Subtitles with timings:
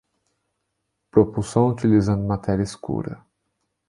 [1.11, 3.23] Propulsão utilizando matéria escura